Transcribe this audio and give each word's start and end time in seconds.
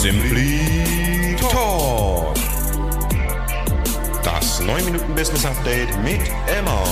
Simply 0.00 1.36
Talk. 1.36 2.34
Das 4.24 4.58
9 4.64 4.86
Minuten 4.86 5.14
Business 5.14 5.44
Update 5.44 5.90
mit 6.02 6.22
Emma. 6.46 6.82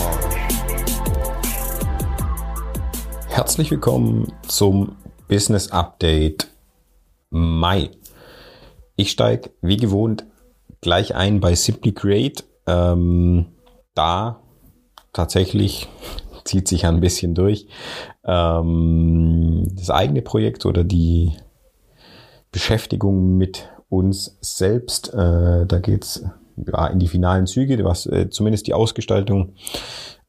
Herzlich 3.29 3.71
willkommen 3.71 4.31
zum 4.47 4.94
Business 5.26 5.72
Update 5.72 6.49
Mai. 7.31 7.92
Ich 8.97 9.11
steige 9.11 9.53
wie 9.63 9.79
gewohnt 9.79 10.27
gleich 10.83 11.15
ein 11.15 11.40
bei 11.40 11.54
Simply 11.54 11.93
Create. 11.93 12.45
Ähm, 12.67 13.47
da 13.95 14.43
tatsächlich 15.15 15.88
zieht 16.45 16.69
sich 16.69 16.84
ein 16.84 17.01
bisschen 17.01 17.34
durch. 17.34 17.69
Ähm, 18.27 19.66
das 19.77 19.88
eigene 19.88 20.20
Projekt 20.20 20.66
oder 20.66 20.84
die 20.84 21.32
Beschäftigung 22.52 23.37
mit 23.37 23.69
uns 23.88 24.37
selbst, 24.41 25.12
äh, 25.15 25.66
da 25.66 25.79
geht's 25.80 26.25
ja, 26.57 26.87
in 26.88 26.98
die 26.98 27.09
finalen 27.09 27.47
Züge, 27.47 27.83
was 27.84 28.07
äh, 28.07 28.30
zumindest 28.30 28.66
die 28.66 28.74
Ausgestaltung, 28.74 29.55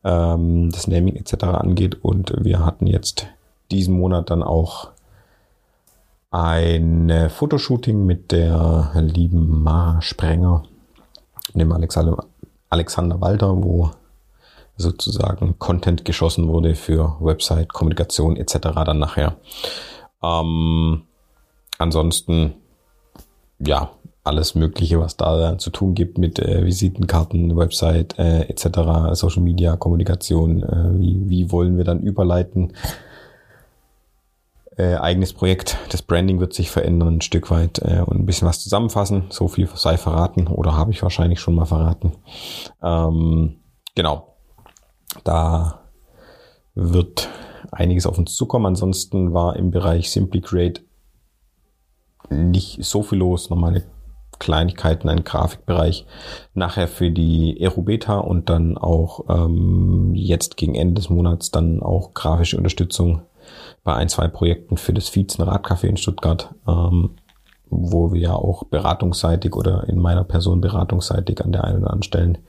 ähm, 0.04 0.70
das 0.72 0.88
Naming 0.88 1.16
etc. 1.16 1.44
angeht. 1.46 2.04
Und 2.04 2.34
wir 2.44 2.66
hatten 2.66 2.88
jetzt 2.88 3.28
diesen 3.72 3.98
Monat 3.98 4.30
dann 4.30 4.44
auch 4.44 4.92
ein 6.32 7.30
Fotoshooting 7.30 8.06
mit 8.06 8.32
der 8.32 8.92
lieben 8.96 9.64
Mara 9.64 10.02
Sprenger, 10.02 10.64
dem 11.56 11.72
Alexander, 11.72 12.24
Alexander 12.70 13.20
Walter, 13.20 13.64
wo 13.64 13.92
sozusagen 14.78 15.58
Content 15.60 16.06
geschossen 16.06 16.48
wurde 16.48 16.76
für 16.76 17.18
Website, 17.20 17.74
Kommunikation 17.74 18.38
etc. 18.38 18.58
dann 18.86 19.00
nachher. 19.00 19.38
Ähm, 20.24 21.04
ansonsten, 21.80 22.54
ja, 23.58 23.92
alles 24.24 24.54
Mögliche, 24.54 25.00
was 25.00 25.18
da 25.18 25.58
zu 25.58 25.72
tun 25.72 25.96
gibt 25.96 26.18
mit 26.18 26.38
äh, 26.38 26.64
Visitenkarten, 26.64 27.58
Website 27.58 28.20
äh, 28.20 28.42
etc., 28.42 29.14
Social 29.14 29.42
Media, 29.42 29.76
Kommunikation, 29.76 30.62
äh, 30.62 31.00
wie, 31.00 31.30
wie 31.30 31.52
wollen 31.52 31.78
wir 31.78 31.84
dann 31.84 32.02
überleiten. 32.02 32.74
Äh, 34.78 34.96
eigenes 34.96 35.34
Projekt, 35.34 35.78
das 35.90 36.02
Branding 36.02 36.40
wird 36.40 36.54
sich 36.54 36.70
verändern 36.70 37.16
ein 37.16 37.22
Stück 37.22 37.50
weit 37.50 37.80
äh, 37.80 38.02
und 38.06 38.20
ein 38.20 38.26
bisschen 38.26 38.48
was 38.48 38.62
zusammenfassen. 38.62 39.26
So 39.30 39.48
viel 39.48 39.68
sei 39.74 39.98
verraten 39.98 40.48
oder 40.48 40.78
habe 40.78 40.92
ich 40.92 41.02
wahrscheinlich 41.02 41.40
schon 41.40 41.56
mal 41.56 41.66
verraten. 41.66 42.14
Ähm, 42.84 43.58
genau, 43.96 44.36
da 45.24 45.82
wird 46.76 47.30
einiges 47.72 48.06
auf 48.06 48.18
uns 48.18 48.36
zukommen. 48.36 48.68
Ansonsten 48.68 49.34
war 49.34 49.56
im 49.56 49.72
Bereich 49.72 50.12
Simply 50.12 50.42
Create 50.42 50.82
nicht 52.30 52.84
so 52.84 53.04
viel 53.04 53.20
los. 53.20 53.50
Normale 53.50 53.84
Kleinigkeiten, 54.40 55.10
ein 55.10 55.24
Grafikbereich. 55.24 56.06
Nachher 56.54 56.88
für 56.88 57.12
die 57.12 57.58
Aerobeta 57.60 58.18
und 58.20 58.50
dann 58.50 58.78
auch 58.78 59.26
ähm, 59.30 60.14
jetzt 60.16 60.58
gegen 60.58 60.76
Ende 60.76 60.96
des 60.96 61.10
Monats 61.10 61.52
dann 61.52 61.82
auch 61.82 62.14
grafische 62.14 62.58
Unterstützung 62.58 63.24
bei 63.84 63.96
ein, 63.96 64.10
zwei 64.10 64.28
Projekten 64.28 64.78
für 64.78 64.94
das 64.94 65.10
Viezen 65.10 65.44
Radcafé 65.44 65.88
in 65.88 65.98
Stuttgart, 65.98 66.54
ähm, 66.68 67.16
wo 67.70 68.14
wir 68.14 68.22
ja 68.22 68.34
auch 68.34 68.64
beratungsseitig 68.64 69.56
oder 69.56 69.88
in 69.90 70.00
meiner 70.00 70.24
Person 70.24 70.62
beratungsseitig 70.62 71.44
an 71.44 71.52
der 71.52 71.64
einen 71.64 71.80
oder 71.80 71.88
anderen 71.88 72.04
Stelle 72.04 72.40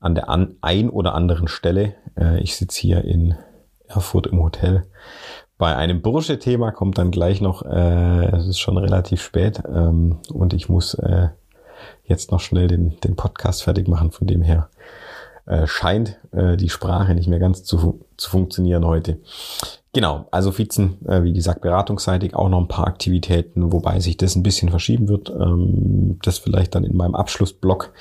an 0.00 0.14
der 0.14 0.28
an, 0.28 0.56
ein 0.62 0.90
oder 0.90 1.14
anderen 1.14 1.46
Stelle. 1.46 1.94
Äh, 2.16 2.40
ich 2.40 2.56
sitze 2.56 2.80
hier 2.80 3.04
in 3.04 3.34
Erfurt 3.86 4.26
im 4.26 4.42
Hotel. 4.42 4.86
Bei 5.60 5.76
einem 5.76 6.00
Bursche-Thema 6.00 6.70
kommt 6.70 6.96
dann 6.96 7.10
gleich 7.10 7.42
noch, 7.42 7.60
äh, 7.60 8.34
es 8.34 8.46
ist 8.46 8.60
schon 8.60 8.78
relativ 8.78 9.20
spät 9.20 9.62
ähm, 9.68 10.16
und 10.32 10.54
ich 10.54 10.70
muss 10.70 10.94
äh, 10.94 11.28
jetzt 12.02 12.32
noch 12.32 12.40
schnell 12.40 12.66
den, 12.66 12.98
den 13.00 13.14
Podcast 13.14 13.64
fertig 13.64 13.86
machen. 13.86 14.10
Von 14.10 14.26
dem 14.26 14.40
her 14.40 14.70
äh, 15.44 15.66
scheint 15.66 16.18
äh, 16.32 16.56
die 16.56 16.70
Sprache 16.70 17.14
nicht 17.14 17.28
mehr 17.28 17.40
ganz 17.40 17.62
zu, 17.62 18.00
zu 18.16 18.30
funktionieren 18.30 18.86
heute. 18.86 19.18
Genau, 19.92 20.24
also 20.30 20.56
Vizen, 20.56 21.06
äh, 21.06 21.24
wie 21.24 21.34
gesagt, 21.34 21.60
beratungsseitig 21.60 22.34
auch 22.34 22.48
noch 22.48 22.60
ein 22.60 22.68
paar 22.68 22.86
Aktivitäten, 22.86 23.70
wobei 23.70 24.00
sich 24.00 24.16
das 24.16 24.36
ein 24.36 24.42
bisschen 24.42 24.70
verschieben 24.70 25.08
wird. 25.08 25.28
Ähm, 25.28 26.18
das 26.22 26.38
vielleicht 26.38 26.74
dann 26.74 26.84
in 26.84 26.96
meinem 26.96 27.14
Abschlussblock. 27.14 27.92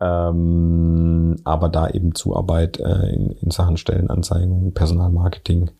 Ähm, 0.00 1.36
aber 1.44 1.68
da 1.68 1.88
eben 1.88 2.16
Zuarbeit 2.16 2.80
äh, 2.80 3.14
in, 3.14 3.30
in 3.30 3.52
Sachen 3.52 3.76
Stellenanzeigen, 3.76 4.74
Personalmarketing 4.74 5.70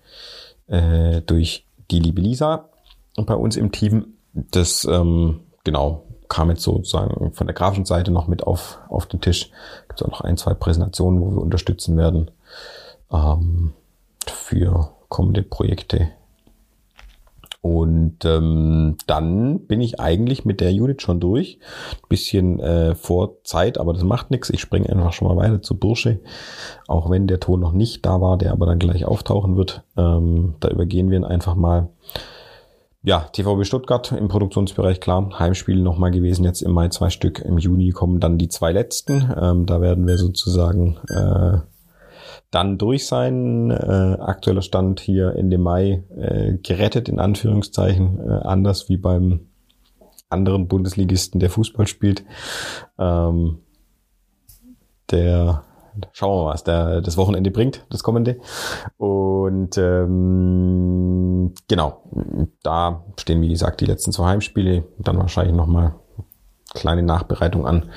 äh, 0.69 1.21
durch 1.23 1.67
die 1.91 2.01
liebe 2.01 2.21
Lisa 2.21 2.69
bei 3.17 3.35
uns 3.35 3.57
im 3.57 3.73
Team. 3.73 4.15
Das 4.33 4.85
ähm, 4.85 5.41
genau 5.65 6.03
kam 6.29 6.51
jetzt 6.51 6.63
sozusagen 6.63 7.33
von 7.33 7.47
der 7.47 7.55
grafischen 7.55 7.85
Seite 7.85 8.11
noch 8.11 8.27
mit 8.27 8.43
auf, 8.43 8.79
auf 8.89 9.07
den 9.07 9.21
Tisch. 9.21 9.51
Gibt 9.89 10.03
auch 10.03 10.11
noch 10.11 10.21
ein, 10.23 10.37
zwei 10.37 10.55
Präsentationen, 10.55 11.21
wo 11.21 11.31
wir 11.31 11.43
unterstützen 11.43 11.97
werden 11.97 12.31
ähm, 13.13 13.73
für 14.27 14.91
kommende 15.09 15.43
Projekte. 15.43 16.09
Und 17.67 18.25
ähm, 18.25 18.97
dann 19.09 19.67
bin 19.67 19.81
ich 19.81 19.99
eigentlich 19.99 20.45
mit 20.45 20.61
der 20.61 20.71
Unit 20.71 21.03
schon 21.03 21.19
durch. 21.19 21.59
bisschen 22.09 22.61
äh, 22.61 22.95
vor 22.95 23.43
Zeit, 23.43 23.79
aber 23.79 23.93
das 23.93 24.05
macht 24.05 24.31
nichts. 24.31 24.51
Ich 24.51 24.61
springe 24.61 24.89
einfach 24.89 25.13
schon 25.13 25.27
mal 25.27 25.37
weiter 25.37 25.61
zu 25.63 25.77
Bursche. 25.77 26.21
Auch 26.87 27.11
wenn 27.11 27.27
der 27.27 27.41
Ton 27.41 27.59
noch 27.59 27.73
nicht 27.73 28.07
da 28.07 28.21
war, 28.21 28.39
der 28.39 28.53
aber 28.53 28.67
dann 28.67 28.79
gleich 28.79 29.05
auftauchen 29.05 29.57
wird. 29.57 29.83
Ähm, 29.97 30.55
da 30.61 30.69
übergehen 30.69 31.11
wir 31.11 31.19
ihn 31.19 31.25
einfach 31.25 31.57
mal. 31.57 31.89
Ja, 33.03 33.29
TVB 33.33 33.65
Stuttgart 33.65 34.13
im 34.13 34.29
Produktionsbereich, 34.29 35.01
klar. 35.01 35.29
Heimspiel 35.37 35.83
nochmal 35.83 36.13
gewesen, 36.13 36.45
jetzt 36.45 36.63
im 36.63 36.71
Mai 36.71 36.89
zwei 36.91 37.11
Stück. 37.11 37.41
Im 37.41 37.59
Juni 37.59 37.91
kommen 37.91 38.21
dann 38.21 38.39
die 38.39 38.49
zwei 38.49 38.71
letzten. 38.71 39.35
Ähm, 39.37 39.67
da 39.67 39.81
werden 39.81 40.07
wir 40.07 40.19
sozusagen 40.19 40.99
äh, 41.09 41.59
dann 42.57 42.79
durch 42.79 43.07
sein. 43.07 43.71
Äh, 43.71 44.17
aktueller 44.19 44.63
Stand 44.63 45.01
hier 45.01 45.37
in 45.37 45.51
dem 45.51 45.61
Mai 45.61 46.05
äh, 46.17 46.55
gerettet, 46.63 47.11
in 47.11 47.21
Anführungszeichen, 47.21 48.19
äh, 48.19 48.47
anders 48.47 48.89
wie 48.89 48.97
beim 48.97 49.51
anderen 50.31 50.67
Bundesligisten, 50.67 51.39
der 51.39 51.51
Fußball 51.51 51.87
spielt. 51.87 52.25
Ähm, 52.99 53.59
der 55.11 55.65
schauen 56.13 56.31
wir 56.31 56.45
mal, 56.45 56.55
was 56.55 56.65
der 56.65 57.03
das 57.03 57.19
Wochenende 57.19 57.51
bringt, 57.51 57.85
das 57.91 58.03
kommende. 58.03 58.39
Und 58.97 59.77
ähm, 59.77 61.53
genau, 61.69 62.03
da 62.63 63.05
stehen 63.21 63.43
wie 63.43 63.51
gesagt 63.51 63.83
die 63.83 63.87
letzten 63.87 64.13
zwei 64.13 64.29
Heimspiele, 64.29 64.85
dann 64.99 65.19
wahrscheinlich 65.19 65.55
nochmal 65.55 65.95
kleine 66.73 67.03
Nachbereitung 67.03 67.67
an. 67.67 67.91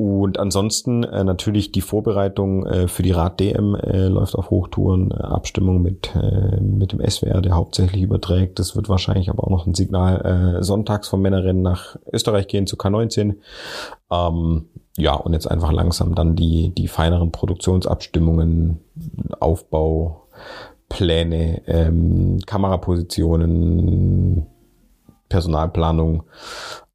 Und 0.00 0.38
ansonsten 0.38 1.04
äh, 1.04 1.24
natürlich 1.24 1.72
die 1.72 1.82
Vorbereitung 1.82 2.64
äh, 2.64 2.88
für 2.88 3.02
die 3.02 3.10
Rad-DM 3.10 3.74
äh, 3.74 4.06
läuft 4.06 4.34
auf 4.34 4.48
Hochtouren. 4.48 5.10
Äh, 5.10 5.16
Abstimmung 5.16 5.82
mit, 5.82 6.16
äh, 6.16 6.58
mit 6.58 6.92
dem 6.92 7.06
SWR, 7.06 7.42
der 7.42 7.54
hauptsächlich 7.54 8.00
überträgt. 8.00 8.58
Das 8.58 8.74
wird 8.74 8.88
wahrscheinlich 8.88 9.28
aber 9.28 9.44
auch 9.44 9.50
noch 9.50 9.66
ein 9.66 9.74
Signal 9.74 10.56
äh, 10.56 10.62
sonntags 10.62 11.08
vom 11.08 11.20
Männerrennen 11.20 11.60
nach 11.60 11.96
Österreich 12.10 12.48
gehen 12.48 12.66
zu 12.66 12.76
K19. 12.76 13.34
Ähm, 14.10 14.68
ja, 14.96 15.16
und 15.16 15.34
jetzt 15.34 15.50
einfach 15.50 15.70
langsam 15.70 16.14
dann 16.14 16.34
die, 16.34 16.74
die 16.74 16.88
feineren 16.88 17.30
Produktionsabstimmungen, 17.30 18.78
Aufbau, 19.38 20.28
Pläne, 20.88 21.60
ähm, 21.66 22.38
Kamerapositionen, 22.46 24.46
Personalplanung 25.28 26.22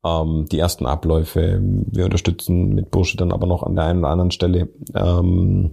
ähm, 0.06 0.46
die 0.52 0.60
ersten 0.60 0.86
Abläufe. 0.86 1.60
Wir 1.62 2.06
unterstützen 2.06 2.70
mit 2.70 2.92
Bursche 2.92 3.18
dann 3.18 3.32
aber 3.32 3.48
noch 3.48 3.64
an 3.64 3.76
der 3.76 3.86
einen 3.86 4.00
oder 4.00 4.10
anderen 4.10 4.32
Stelle 4.32 4.70
ähm, 4.94 5.72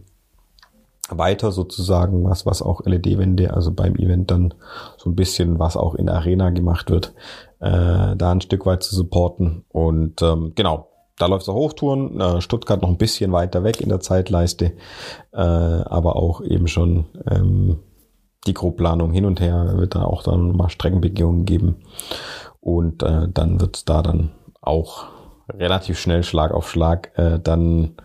weiter 1.10 1.53
sozusagen, 1.53 2.25
was, 2.25 2.47
was 2.47 2.62
auch 2.62 2.81
LED-Wände, 2.84 3.53
also 3.53 3.72
beim 3.72 3.97
Event 3.97 4.31
dann 4.31 4.54
so 4.97 5.10
ein 5.10 5.16
bisschen, 5.16 5.58
was 5.58 5.76
auch 5.76 5.94
in 5.94 6.08
Arena 6.08 6.50
gemacht 6.50 6.90
wird, 6.90 7.12
äh, 7.61 8.17
da 8.17 8.32
ein 8.32 8.40
Stück 8.40 8.64
weit 8.64 8.82
zu 8.82 8.94
supporten. 8.94 9.64
Und 9.69 10.23
ähm, 10.23 10.52
genau, 10.55 10.88
da 11.19 11.26
läuft 11.26 11.43
es 11.43 11.49
auf 11.49 11.56
Hochtouren, 11.56 12.20
äh, 12.20 12.40
Stuttgart 12.40 12.81
noch 12.81 12.88
ein 12.88 12.99
bisschen 12.99 13.32
weiter 13.32 13.62
weg 13.64 13.81
in 13.81 13.90
der 13.90 14.00
Zeitleiste, 14.00 14.73
äh, 15.32 15.37
aber 15.37 16.17
auch 16.17 16.40
eben 16.43 16.69
schon 16.69 17.06
ähm, 17.31 17.81
die 18.46 18.55
Grobplanung 18.55 19.12
hin 19.12 19.25
und 19.25 19.40
her 19.40 19.75
wird 19.76 19.94
da 19.94 20.05
auch 20.05 20.23
dann 20.23 20.56
mal 20.56 20.69
Streckenbegehungen 20.69 21.44
geben. 21.44 21.76
Und 22.62 23.03
äh, 23.03 23.29
dann 23.29 23.61
wird 23.61 23.88
da 23.88 24.03
dann 24.03 24.31
auch 24.61 25.06
relativ 25.49 25.99
schnell 25.99 26.23
Schlag 26.23 26.53
auf 26.53 26.70
Schlag 26.70 27.11
äh, 27.19 27.41
dann 27.43 27.97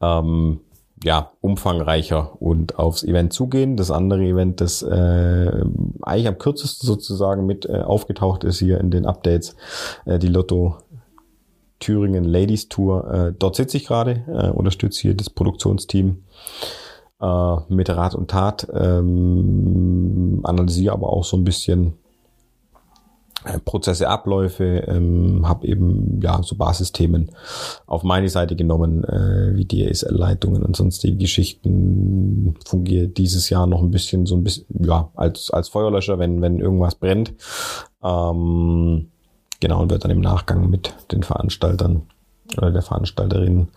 ähm, 0.00 0.60
ja 1.02 1.32
umfangreicher 1.40 2.40
und 2.40 2.78
aufs 2.78 3.02
Event 3.02 3.32
zugehen. 3.32 3.76
Das 3.76 3.90
andere 3.90 4.22
Event, 4.22 4.60
das 4.60 4.82
äh, 4.82 5.64
eigentlich 6.02 6.28
am 6.28 6.38
kürzesten 6.38 6.86
sozusagen 6.86 7.46
mit 7.46 7.66
äh, 7.66 7.80
aufgetaucht 7.80 8.44
ist 8.44 8.60
hier 8.60 8.78
in 8.78 8.92
den 8.92 9.06
Updates, 9.06 9.56
äh, 10.04 10.20
die 10.20 10.28
Lotto 10.28 10.76
Thüringen 11.80 12.24
Ladies 12.24 12.68
Tour. 12.68 13.12
Äh, 13.12 13.32
dort 13.36 13.56
sitze 13.56 13.76
ich 13.76 13.86
gerade, 13.86 14.22
äh, 14.28 14.50
unterstütze 14.50 15.00
hier 15.00 15.14
das 15.14 15.30
Produktionsteam 15.30 16.22
äh, 17.20 17.56
mit 17.68 17.90
Rat 17.90 18.14
und 18.14 18.30
Tat, 18.30 18.68
ähm, 18.72 20.40
analysiere 20.44 20.94
aber 20.94 21.10
auch 21.10 21.24
so 21.24 21.36
ein 21.36 21.44
bisschen 21.44 21.94
Prozesse, 23.64 24.08
Abläufe, 24.08 24.84
ähm, 24.86 25.48
habe 25.48 25.66
eben 25.66 26.20
ja 26.22 26.42
so 26.42 26.56
Basisthemen 26.56 27.30
auf 27.86 28.02
meine 28.02 28.28
Seite 28.28 28.54
genommen, 28.54 29.04
äh, 29.04 29.56
wie 29.56 29.66
DSL-Leitungen 29.66 30.62
und 30.62 30.76
sonstige 30.76 31.16
Geschichten. 31.16 32.54
Fungiert 32.66 33.16
dieses 33.16 33.48
Jahr 33.48 33.66
noch 33.66 33.82
ein 33.82 33.90
bisschen 33.90 34.26
so 34.26 34.36
ein 34.36 34.44
bisschen 34.44 34.66
ja 34.84 35.10
als 35.14 35.50
als 35.50 35.68
Feuerlöscher, 35.68 36.18
wenn 36.18 36.42
wenn 36.42 36.58
irgendwas 36.58 36.96
brennt. 36.96 37.32
Ähm, 38.02 39.08
genau 39.60 39.82
und 39.82 39.90
wird 39.90 40.04
dann 40.04 40.10
im 40.10 40.20
Nachgang 40.20 40.68
mit 40.68 40.92
den 41.10 41.22
Veranstaltern 41.22 42.02
oder 42.58 42.70
der 42.70 42.82
Veranstalterin 42.82 43.68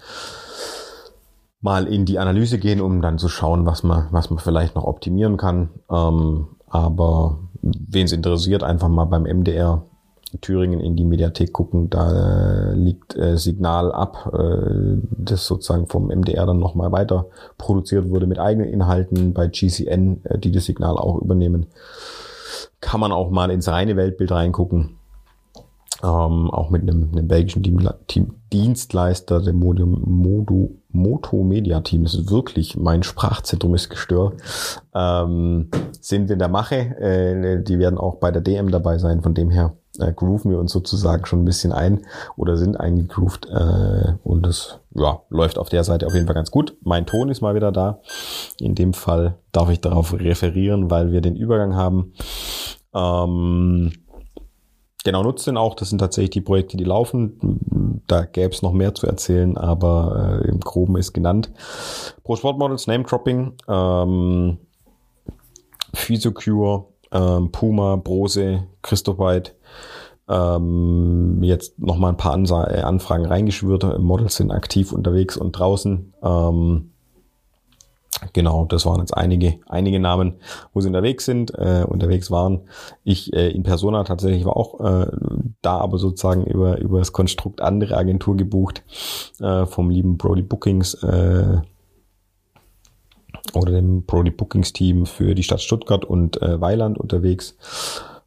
mal 1.61 1.87
in 1.87 2.05
die 2.05 2.19
Analyse 2.19 2.59
gehen, 2.59 2.81
um 2.81 3.01
dann 3.01 3.17
zu 3.17 3.29
schauen, 3.29 3.65
was 3.65 3.83
man 3.83 4.07
was 4.11 4.29
man 4.29 4.39
vielleicht 4.39 4.75
noch 4.75 4.83
optimieren 4.83 5.37
kann. 5.37 5.69
Ähm, 5.89 6.47
aber 6.73 7.37
wen 7.61 8.05
es 8.05 8.11
interessiert, 8.11 8.63
einfach 8.63 8.89
mal 8.89 9.05
beim 9.05 9.23
MDR 9.23 9.83
Thüringen 10.41 10.79
in 10.79 10.95
die 10.95 11.05
Mediathek 11.05 11.53
gucken. 11.53 11.91
Da 11.91 12.71
äh, 12.71 12.73
liegt 12.73 13.15
äh, 13.15 13.37
Signal 13.37 13.91
ab, 13.91 14.33
äh, 14.33 14.97
das 15.11 15.45
sozusagen 15.45 15.85
vom 15.85 16.07
MDR 16.07 16.47
dann 16.47 16.57
nochmal 16.57 16.91
weiter 16.91 17.27
produziert 17.59 18.09
wurde 18.09 18.25
mit 18.25 18.39
eigenen 18.39 18.67
Inhalten 18.67 19.33
bei 19.33 19.47
GCN, 19.47 20.21
äh, 20.23 20.39
die 20.39 20.51
das 20.51 20.65
Signal 20.65 20.97
auch 20.97 21.21
übernehmen. 21.21 21.67
Kann 22.81 22.99
man 22.99 23.11
auch 23.11 23.29
mal 23.29 23.51
ins 23.51 23.67
reine 23.67 23.95
Weltbild 23.95 24.31
reingucken. 24.31 24.97
Ähm, 26.01 26.49
auch 26.49 26.71
mit 26.71 26.81
einem, 26.81 27.11
einem 27.11 27.27
belgischen 27.27 27.61
Dienstleister, 28.51 29.41
dem 29.41 29.59
Modo, 29.59 29.85
Modo, 29.85 30.71
Moto 30.93 31.43
Media 31.43 31.81
Team, 31.81 32.05
ist 32.05 32.29
wirklich, 32.29 32.77
mein 32.77 33.03
Sprachzentrum 33.03 33.75
ist 33.75 33.89
gestört, 33.89 34.35
ähm, 34.95 35.69
sind 35.99 36.31
in 36.31 36.39
der 36.39 36.47
Mache. 36.47 36.75
Äh, 36.75 37.63
die 37.63 37.79
werden 37.79 37.97
auch 37.97 38.15
bei 38.15 38.31
der 38.31 38.41
DM 38.41 38.71
dabei 38.71 38.97
sein, 38.99 39.21
von 39.21 39.33
dem 39.33 39.49
her 39.49 39.73
äh, 39.99 40.11
grooven 40.11 40.51
wir 40.51 40.59
uns 40.59 40.71
sozusagen 40.71 41.25
schon 41.25 41.41
ein 41.41 41.45
bisschen 41.45 41.71
ein 41.71 42.01
oder 42.35 42.57
sind 42.57 42.79
eingegroovt 42.79 43.47
äh, 43.47 44.13
und 44.23 44.45
das 44.45 44.79
ja, 44.95 45.21
läuft 45.29 45.57
auf 45.57 45.69
der 45.69 45.83
Seite 45.83 46.07
auf 46.07 46.13
jeden 46.13 46.25
Fall 46.25 46.35
ganz 46.35 46.51
gut. 46.51 46.75
Mein 46.81 47.05
Ton 47.05 47.29
ist 47.29 47.41
mal 47.41 47.55
wieder 47.55 47.71
da. 47.71 47.99
In 48.59 48.75
dem 48.75 48.93
Fall 48.93 49.35
darf 49.51 49.69
ich 49.69 49.81
darauf 49.81 50.13
referieren, 50.13 50.89
weil 50.89 51.11
wir 51.11 51.21
den 51.21 51.35
Übergang 51.35 51.75
haben. 51.75 52.13
Ähm, 52.93 53.91
Genau, 55.03 55.21
nutzt 55.21 55.47
den 55.47 55.57
auch. 55.57 55.75
Das 55.75 55.89
sind 55.89 55.99
tatsächlich 55.99 56.29
die 56.31 56.41
Projekte, 56.41 56.77
die 56.77 56.85
laufen. 56.85 58.01
Da 58.07 58.23
gäbe 58.23 58.53
es 58.53 58.61
noch 58.61 58.71
mehr 58.71 58.95
zu 58.95 59.05
erzählen, 59.05 59.57
aber 59.57 60.41
äh, 60.43 60.47
im 60.47 60.61
Groben 60.61 60.95
ist 60.97 61.13
genannt. 61.13 61.51
Pro 62.23 62.37
Sportmodels, 62.37 62.87
Name 62.87 63.03
Dropping, 63.03 63.53
ähm, 63.67 64.57
Physiocure, 65.93 66.85
ähm, 67.11 67.51
Puma, 67.51 67.97
Brose, 67.97 68.63
Christopite. 68.81 69.51
Ähm, 70.29 71.43
jetzt 71.43 71.77
nochmal 71.79 72.11
ein 72.13 72.17
paar 72.17 72.33
Ansa 72.33 72.65
äh, 72.69 72.81
Anfragen 72.81 73.25
reingeschwürt. 73.25 73.99
Models 73.99 74.35
sind 74.35 74.51
aktiv 74.51 74.93
unterwegs 74.93 75.35
und 75.35 75.51
draußen. 75.51 76.13
Ähm, 76.23 76.92
Genau, 78.31 78.65
das 78.65 78.85
waren 78.85 78.99
jetzt 78.99 79.15
einige, 79.15 79.59
einige 79.67 79.99
Namen, 79.99 80.35
wo 80.73 80.81
sie 80.81 80.87
unterwegs 80.87 81.25
sind, 81.25 81.51
äh, 81.55 81.85
unterwegs 81.87 82.31
waren. 82.31 82.61
Ich 83.03 83.33
äh, 83.33 83.49
in 83.49 83.63
Persona 83.63 84.03
tatsächlich 84.03 84.45
war 84.45 84.55
auch 84.55 84.79
äh, 84.79 85.07
da, 85.61 85.77
aber 85.77 85.97
sozusagen 85.97 86.45
über, 86.45 86.79
über 86.79 86.99
das 86.99 87.11
Konstrukt 87.11 87.61
andere 87.61 87.97
Agentur 87.97 88.37
gebucht, 88.37 88.83
äh, 89.39 89.65
vom 89.65 89.89
lieben 89.89 90.17
Brody 90.17 90.41
Bookings 90.41 90.93
äh, 91.03 91.57
oder 93.53 93.71
dem 93.71 94.05
Brody 94.05 94.31
Bookings 94.31 94.73
Team 94.73 95.05
für 95.05 95.35
die 95.35 95.43
Stadt 95.43 95.61
Stuttgart 95.61 96.05
und 96.05 96.41
äh, 96.41 96.59
Weiland 96.61 96.97
unterwegs. 96.97 97.55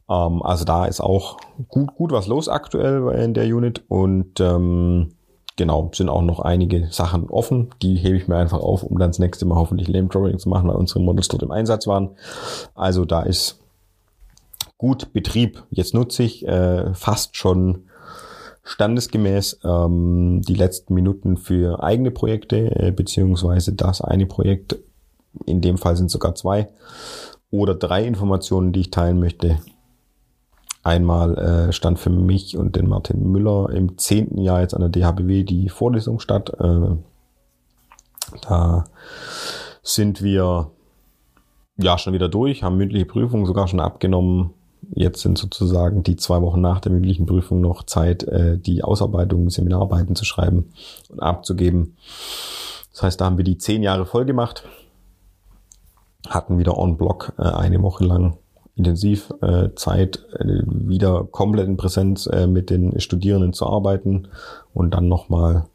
Ähm, 0.09 0.41
also 0.43 0.65
da 0.65 0.85
ist 0.85 1.01
auch 1.01 1.37
gut, 1.67 1.95
gut 1.95 2.11
was 2.11 2.27
los 2.27 2.47
aktuell 2.49 3.11
in 3.19 3.33
der 3.33 3.45
Unit 3.45 3.83
und 3.87 4.39
ähm, 4.39 5.13
genau, 5.57 5.91
sind 5.93 6.07
auch 6.07 6.21
noch 6.21 6.39
einige 6.39 6.87
Sachen 6.91 7.29
offen. 7.29 7.69
Die 7.81 7.95
hebe 7.95 8.15
ich 8.15 8.27
mir 8.27 8.37
einfach 8.37 8.59
auf, 8.59 8.83
um 8.83 8.97
dann 8.97 9.09
das 9.09 9.19
nächste 9.19 9.45
Mal 9.45 9.55
hoffentlich 9.55 9.89
Lame 9.89 10.07
Drawing 10.07 10.39
zu 10.39 10.47
machen, 10.47 10.69
weil 10.69 10.75
unsere 10.75 11.01
Models 11.01 11.27
dort 11.27 11.43
im 11.43 11.51
Einsatz 11.51 11.87
waren. 11.87 12.11
Also 12.73 13.03
da 13.03 13.23
ist 13.23 13.59
gut 14.77 15.11
Betrieb. 15.11 15.63
Jetzt 15.69 15.93
nutze 15.93 16.23
ich 16.23 16.47
äh, 16.47 16.93
fast 16.93 17.35
schon 17.35 17.83
standesgemäß 18.63 19.59
ähm, 19.63 20.41
die 20.41 20.53
letzten 20.53 20.93
Minuten 20.93 21.37
für 21.37 21.83
eigene 21.83 22.11
Projekte, 22.11 22.75
äh, 22.75 22.91
beziehungsweise 22.91 23.73
das 23.73 24.01
eine 24.01 24.25
Projekt, 24.25 24.77
in 25.45 25.61
dem 25.61 25.77
Fall 25.77 25.95
sind 25.95 26.11
sogar 26.11 26.35
zwei 26.35 26.67
oder 27.49 27.75
drei 27.75 28.03
Informationen, 28.03 28.73
die 28.73 28.81
ich 28.81 28.91
teilen 28.91 29.19
möchte, 29.19 29.59
Einmal 30.87 31.37
äh, 31.37 31.73
stand 31.73 31.99
für 31.99 32.09
mich 32.09 32.55
und 32.55 32.77
den 32.77 32.87
Martin 32.87 33.29
Müller 33.29 33.69
im 33.71 33.97
zehnten 33.97 34.39
Jahr 34.39 34.61
jetzt 34.61 34.73
an 34.73 34.79
der 34.79 34.89
DHBW 34.89 35.43
die 35.43 35.67
Vorlesung 35.67 36.21
statt. 36.21 36.49
Äh, 36.61 36.95
da 38.47 38.85
sind 39.83 40.21
wir 40.21 40.71
ja 41.75 41.97
schon 41.97 42.13
wieder 42.13 42.29
durch, 42.29 42.63
haben 42.63 42.77
mündliche 42.77 43.05
Prüfungen 43.05 43.45
sogar 43.45 43.67
schon 43.67 43.81
abgenommen. 43.81 44.53
Jetzt 44.95 45.23
sind 45.23 45.37
sozusagen 45.37 46.03
die 46.03 46.15
zwei 46.15 46.41
Wochen 46.41 46.61
nach 46.61 46.79
der 46.79 46.93
mündlichen 46.93 47.25
Prüfung 47.25 47.59
noch 47.59 47.83
Zeit, 47.83 48.23
äh, 48.23 48.57
die 48.57 48.81
Ausarbeitung, 48.81 49.49
Seminararbeiten 49.49 50.15
zu 50.15 50.23
schreiben 50.23 50.71
und 51.09 51.19
abzugeben. 51.19 51.97
Das 52.93 53.03
heißt, 53.03 53.19
da 53.19 53.25
haben 53.25 53.35
wir 53.35 53.43
die 53.43 53.57
zehn 53.57 53.83
Jahre 53.83 54.05
voll 54.05 54.23
gemacht, 54.23 54.63
hatten 56.29 56.57
wieder 56.57 56.77
on 56.77 56.95
Block 56.95 57.33
äh, 57.37 57.41
eine 57.41 57.81
Woche 57.81 58.05
lang 58.05 58.37
intensiv 58.77 59.33
äh, 59.41 59.69
Zeit, 59.75 60.25
äh, 60.39 60.61
wieder 60.65 61.25
komplett 61.25 61.67
in 61.67 61.77
Präsenz 61.77 62.27
äh, 62.27 62.47
mit 62.47 62.69
den 62.69 62.99
Studierenden 62.99 63.53
zu 63.53 63.65
arbeiten 63.65 64.27
und 64.73 64.93
dann 64.93 65.07
nochmal 65.07 65.65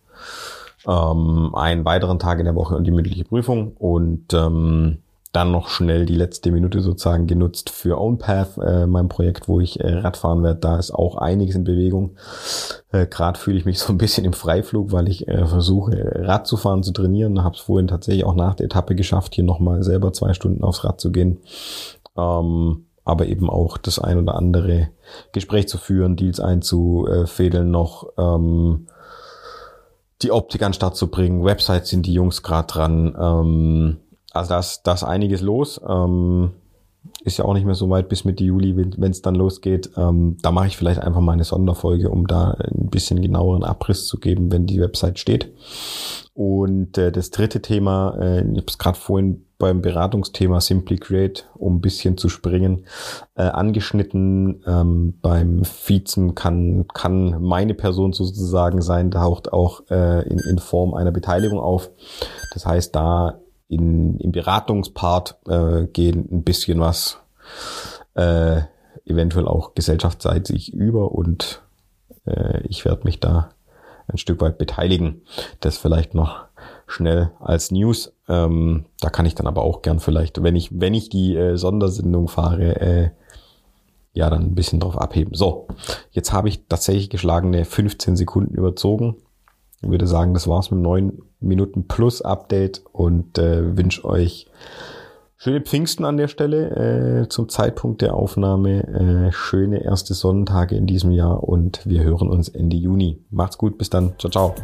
ähm, 0.87 1.54
einen 1.54 1.84
weiteren 1.84 2.19
Tag 2.19 2.38
in 2.38 2.44
der 2.44 2.54
Woche 2.54 2.76
und 2.76 2.84
die 2.84 2.90
mündliche 2.90 3.25
Prüfung 3.25 3.72
und 3.76 4.32
ähm, 4.32 4.99
dann 5.32 5.50
noch 5.50 5.69
schnell 5.69 6.04
die 6.04 6.14
letzte 6.14 6.52
Minute 6.52 6.81
sozusagen 6.82 7.26
genutzt 7.26 7.70
für 7.70 7.99
OwnPath, 7.99 8.58
äh, 8.58 8.87
mein 8.87 9.08
Projekt, 9.08 9.49
wo 9.49 9.60
ich 9.60 9.81
äh, 9.81 9.90
Radfahren 9.90 10.43
werde. 10.43 10.60
Da 10.60 10.78
ist 10.78 10.90
auch 10.90 11.16
einiges 11.16 11.56
in 11.56 11.64
Bewegung. 11.64 12.16
Äh, 12.93 13.06
Gerade 13.06 13.38
fühle 13.38 13.56
ich 13.56 13.64
mich 13.64 13.78
so 13.78 13.94
ein 13.94 13.99
bisschen 13.99 14.26
im 14.26 14.34
Freiflug, 14.34 14.93
weil 14.93 15.08
ich 15.08 15.26
äh, 15.28 15.46
versuche, 15.46 16.12
Rad 16.16 16.46
zu 16.46 16.58
fahren, 16.58 16.82
zu 16.82 16.93
trainieren. 16.93 17.43
Habe 17.43 17.56
es 17.56 17.62
vorhin 17.62 17.88
tatsächlich 17.88 18.26
auch 18.26 18.34
nach 18.34 18.54
der 18.54 18.66
Etappe 18.66 18.94
geschafft, 18.94 19.34
hier 19.34 19.44
nochmal 19.44 19.82
selber 19.82 20.12
zwei 20.12 20.34
Stunden 20.34 20.64
aufs 20.64 20.84
Rad 20.84 21.00
zu 21.00 21.10
gehen. 21.10 21.38
Ähm, 22.16 22.84
aber 23.04 23.26
eben 23.26 23.50
auch 23.50 23.78
das 23.78 23.99
ein 23.99 24.19
oder 24.19 24.34
andere 24.34 24.90
Gespräch 25.32 25.68
zu 25.68 25.78
führen, 25.78 26.16
Deals 26.16 26.40
einzufädeln 26.40 27.71
noch, 27.71 28.12
ähm, 28.16 28.87
die 30.23 30.30
Optik 30.30 30.62
an 30.62 30.71
den 30.71 30.75
Start 30.75 30.97
zu 30.97 31.09
bringen. 31.09 31.44
Websites 31.44 31.90
sind 31.90 32.06
die 32.06 32.14
Jungs 32.14 32.42
gerade 32.42 32.68
dran. 32.68 33.16
Ähm, 33.18 33.97
also 34.32 34.50
das, 34.50 34.82
das 34.82 35.04
einiges 35.04 35.40
los. 35.40 35.80
Ähm, 35.87 36.52
ist 37.25 37.38
ja 37.38 37.44
auch 37.44 37.54
nicht 37.54 37.66
mehr 37.66 37.75
so 37.75 37.90
weit 37.90 38.09
bis 38.09 38.25
Mitte 38.25 38.44
Juli, 38.44 38.76
wenn 38.76 39.11
es 39.11 39.23
dann 39.23 39.35
losgeht. 39.35 39.90
Ähm, 39.97 40.37
da 40.40 40.50
mache 40.52 40.68
ich 40.68 40.76
vielleicht 40.76 41.00
einfach 41.00 41.21
mal 41.21 41.32
eine 41.32 41.44
Sonderfolge, 41.44 42.11
um 42.11 42.26
da 42.26 42.52
ein 42.52 42.90
bisschen 42.90 43.21
genaueren 43.21 43.64
Abriss 43.64 44.06
zu 44.06 44.18
geben, 44.18 44.52
wenn 44.52 44.66
die 44.66 44.80
Website 44.80 45.18
steht. 45.18 45.52
Und 46.35 46.97
äh, 46.99 47.12
das 47.12 47.30
dritte 47.30 47.61
Thema, 47.61 48.16
äh, 48.21 48.40
ich 48.42 48.56
habe 48.56 48.66
es 48.66 48.78
gerade 48.78 48.99
vorhin 48.99 49.44
beim 49.62 49.81
Beratungsthema 49.81 50.61
Simply 50.61 50.99
Create, 50.99 51.49
um 51.54 51.76
ein 51.76 51.81
bisschen 51.81 52.19
zu 52.19 52.28
springen, 52.28 52.85
äh, 53.37 53.42
angeschnitten. 53.45 54.61
Ähm, 54.66 55.21
beim 55.23 55.62
Vizen 55.64 56.35
kann, 56.35 56.88
kann 56.92 57.40
meine 57.40 57.75
Person 57.75 58.12
sozusagen 58.12 58.83
sein, 58.83 59.12
taucht 59.12 59.52
auch 59.52 59.88
äh, 59.88 60.28
in, 60.28 60.40
in 60.40 60.59
Form 60.59 60.95
einer 60.95 61.12
Beteiligung 61.12 61.61
auf. 61.61 61.90
Das 62.52 62.66
heißt, 62.66 62.97
da 62.97 63.38
in, 63.69 64.19
im 64.19 64.33
Beratungspart 64.33 65.38
äh, 65.47 65.87
gehen 65.87 66.28
ein 66.33 66.42
bisschen 66.42 66.81
was 66.81 67.21
äh, 68.14 68.62
eventuell 69.04 69.47
auch 69.47 69.75
gesellschaftsseitig 69.75 70.75
über 70.75 71.12
und 71.12 71.62
äh, 72.26 72.66
ich 72.66 72.85
werde 72.85 73.04
mich 73.04 73.21
da 73.21 73.50
ein 74.09 74.19
Stück 74.19 74.40
weit 74.40 74.59
beteiligen. 74.59 75.23
Das 75.61 75.78
vielleicht 75.78 76.14
noch 76.14 76.47
schnell 76.86 77.32
als 77.40 77.70
News. 77.70 78.14
Ähm, 78.28 78.86
da 79.00 79.10
kann 79.10 79.26
ich 79.26 79.34
dann 79.34 79.46
aber 79.46 79.62
auch 79.62 79.82
gern 79.82 80.00
vielleicht, 80.00 80.42
wenn 80.42 80.56
ich, 80.56 80.70
wenn 80.78 80.94
ich 80.94 81.08
die 81.08 81.36
äh, 81.36 81.56
Sondersendung 81.56 82.28
fahre, 82.28 82.80
äh, 82.80 83.10
ja, 84.14 84.28
dann 84.28 84.42
ein 84.42 84.54
bisschen 84.54 84.80
drauf 84.80 84.98
abheben. 84.98 85.34
So, 85.34 85.68
jetzt 86.10 86.32
habe 86.32 86.48
ich 86.48 86.66
tatsächlich 86.68 87.10
geschlagene 87.10 87.64
15 87.64 88.16
Sekunden 88.16 88.54
überzogen. 88.54 89.16
Ich 89.80 89.90
würde 89.90 90.06
sagen, 90.06 90.34
das 90.34 90.46
war's 90.46 90.70
mit 90.70 90.80
9 90.80 91.18
Minuten 91.40 91.88
plus 91.88 92.22
Update 92.22 92.82
und 92.92 93.38
äh, 93.38 93.76
wünsche 93.76 94.04
euch 94.04 94.46
schöne 95.36 95.60
Pfingsten 95.60 96.04
an 96.04 96.16
der 96.16 96.28
Stelle 96.28 97.22
äh, 97.22 97.28
zum 97.28 97.48
Zeitpunkt 97.48 98.00
der 98.00 98.14
Aufnahme. 98.14 99.28
Äh, 99.28 99.32
schöne 99.32 99.82
erste 99.82 100.14
Sonnentage 100.14 100.76
in 100.76 100.86
diesem 100.86 101.10
Jahr 101.10 101.42
und 101.42 101.84
wir 101.84 102.04
hören 102.04 102.28
uns 102.28 102.48
Ende 102.48 102.76
Juni. 102.76 103.18
Macht's 103.30 103.58
gut, 103.58 103.76
bis 103.76 103.90
dann. 103.90 104.14
Ciao, 104.18 104.30
ciao. 104.30 104.54